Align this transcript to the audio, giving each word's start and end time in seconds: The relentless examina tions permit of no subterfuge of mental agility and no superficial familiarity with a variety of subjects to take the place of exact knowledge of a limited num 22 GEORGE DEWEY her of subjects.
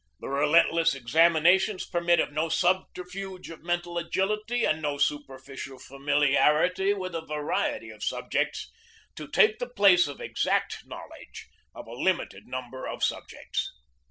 The 0.19 0.29
relentless 0.29 0.95
examina 0.95 1.61
tions 1.61 1.85
permit 1.85 2.19
of 2.19 2.31
no 2.31 2.49
subterfuge 2.49 3.51
of 3.51 3.61
mental 3.61 3.99
agility 3.99 4.65
and 4.65 4.81
no 4.81 4.97
superficial 4.97 5.77
familiarity 5.77 6.91
with 6.95 7.13
a 7.13 7.21
variety 7.23 7.91
of 7.91 8.03
subjects 8.03 8.71
to 9.15 9.27
take 9.27 9.59
the 9.59 9.69
place 9.69 10.07
of 10.07 10.19
exact 10.19 10.87
knowledge 10.87 11.49
of 11.75 11.85
a 11.85 11.93
limited 11.93 12.47
num 12.47 12.71
22 12.71 12.71
GEORGE 12.71 12.71
DEWEY 12.71 12.77
her 12.79 12.87
of 12.87 13.03
subjects. 13.03 13.69